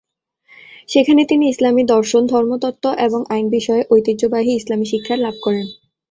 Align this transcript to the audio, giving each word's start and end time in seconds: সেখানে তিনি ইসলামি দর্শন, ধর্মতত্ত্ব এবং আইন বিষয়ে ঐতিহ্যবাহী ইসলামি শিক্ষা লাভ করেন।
সেখানে 0.89 1.21
তিনি 1.25 1.45
ইসলামি 1.47 1.83
দর্শন, 1.85 2.21
ধর্মতত্ত্ব 2.25 2.85
এবং 3.05 3.21
আইন 3.29 3.45
বিষয়ে 3.49 3.83
ঐতিহ্যবাহী 3.91 4.51
ইসলামি 4.55 4.85
শিক্ষা 4.85 5.15
লাভ 5.17 5.35
করেন। 5.41 5.67